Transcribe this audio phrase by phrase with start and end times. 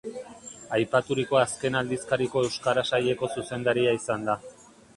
[0.77, 4.39] Aipaturiko azken aldizkariko euskara-saileko zuzendaria izan da.